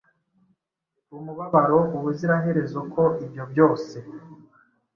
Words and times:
Umubabaro 1.17 1.79
ubuziraherezo 1.95 2.79
ko 2.93 3.03
ibyo 3.25 3.43
byose 3.51 3.95